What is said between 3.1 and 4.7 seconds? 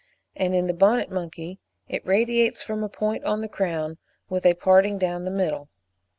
on the crown, with a